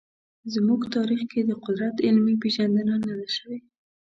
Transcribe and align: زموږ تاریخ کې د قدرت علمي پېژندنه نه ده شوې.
زموږ 0.53 0.81
تاریخ 0.95 1.21
کې 1.31 1.41
د 1.45 1.51
قدرت 1.65 1.95
علمي 2.05 2.35
پېژندنه 2.41 2.95
نه 3.05 3.13
ده 3.21 3.29
شوې. 3.37 3.57